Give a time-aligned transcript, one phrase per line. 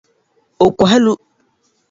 [0.65, 1.13] O kɔhi lu